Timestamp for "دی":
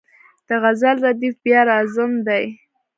2.27-2.43